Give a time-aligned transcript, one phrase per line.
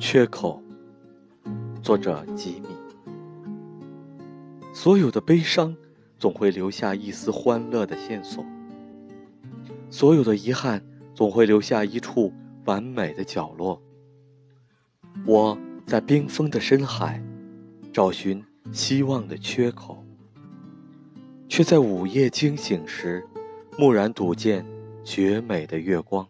[0.00, 0.62] 缺口
[1.82, 2.68] 作者吉米
[4.72, 5.76] 所有的悲伤
[6.18, 8.42] 总会留下一丝欢乐的线索，
[9.90, 10.82] 所有的遗憾
[11.14, 12.32] 总会留下一处
[12.64, 13.80] 完美的角落。
[15.26, 17.22] 我在冰封的深海
[17.92, 20.02] 找寻希望的缺口。
[21.46, 23.22] 却在午夜惊醒时，
[23.78, 24.64] 蓦然睹见
[25.04, 26.26] 绝美的月光。